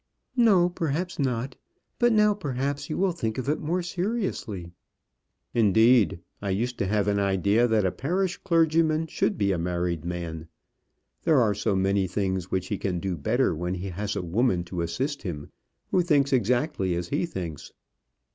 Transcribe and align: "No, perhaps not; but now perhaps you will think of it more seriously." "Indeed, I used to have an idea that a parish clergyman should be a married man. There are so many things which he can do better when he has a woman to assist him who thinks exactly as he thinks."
"No, 0.35 0.67
perhaps 0.67 1.19
not; 1.19 1.57
but 1.99 2.11
now 2.11 2.33
perhaps 2.33 2.89
you 2.89 2.97
will 2.97 3.11
think 3.11 3.37
of 3.37 3.47
it 3.47 3.59
more 3.59 3.83
seriously." 3.83 4.71
"Indeed, 5.53 6.21
I 6.41 6.49
used 6.49 6.79
to 6.79 6.87
have 6.87 7.07
an 7.07 7.19
idea 7.19 7.67
that 7.67 7.85
a 7.85 7.91
parish 7.91 8.37
clergyman 8.37 9.05
should 9.05 9.37
be 9.37 9.51
a 9.51 9.59
married 9.59 10.03
man. 10.03 10.47
There 11.21 11.39
are 11.39 11.53
so 11.53 11.75
many 11.75 12.07
things 12.07 12.49
which 12.49 12.65
he 12.69 12.79
can 12.79 12.99
do 12.99 13.15
better 13.15 13.53
when 13.53 13.75
he 13.75 13.89
has 13.89 14.15
a 14.15 14.23
woman 14.23 14.63
to 14.63 14.81
assist 14.81 15.21
him 15.21 15.51
who 15.91 16.01
thinks 16.01 16.33
exactly 16.33 16.95
as 16.95 17.09
he 17.09 17.27
thinks." 17.27 17.71